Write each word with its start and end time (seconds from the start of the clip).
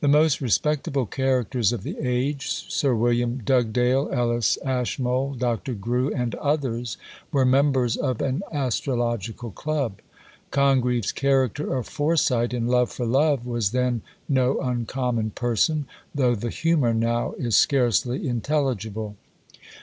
The 0.00 0.06
most 0.06 0.42
respectable 0.42 1.06
characters 1.06 1.72
of 1.72 1.82
the 1.82 1.96
age, 1.98 2.46
Sir 2.50 2.94
William 2.94 3.38
Dugdale, 3.38 4.06
Ellas 4.12 4.58
Ashmole, 4.62 5.32
Dr. 5.38 5.72
Grew, 5.72 6.12
and 6.12 6.34
others, 6.34 6.98
were 7.30 7.46
members 7.46 7.96
of 7.96 8.20
an 8.20 8.42
astrological 8.52 9.50
club. 9.50 10.00
Congreve's 10.50 11.10
character 11.12 11.74
of 11.74 11.86
Foresight, 11.88 12.52
in 12.52 12.66
Love 12.66 12.90
for 12.92 13.06
Love, 13.06 13.46
was 13.46 13.70
then 13.70 14.02
no 14.28 14.60
uncommon 14.60 15.30
person, 15.30 15.86
though 16.14 16.34
the 16.34 16.50
humour 16.50 16.92
now 16.92 17.32
is 17.38 17.56
scarcely 17.56 18.28
intelligible. 18.28 19.16